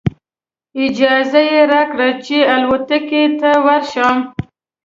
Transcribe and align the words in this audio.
اجازه 0.85 1.41
یې 1.51 1.61
راکړه 1.73 2.09
چې 2.25 2.37
الوتکې 2.53 3.23
ته 3.39 3.51
ورشم. 3.65 4.17